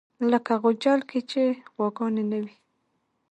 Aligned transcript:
لکه 0.31 0.53
غوجل 0.61 0.99
کې 1.09 1.19
چې 1.31 1.43
غواګانې 1.75 2.23
نه 2.31 2.37
وي. 2.43 2.55